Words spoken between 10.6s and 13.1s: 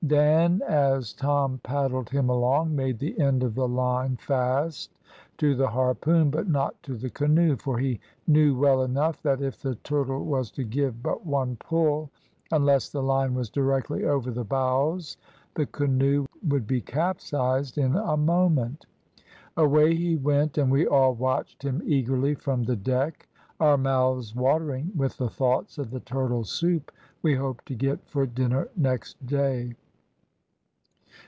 give but one pull, unless the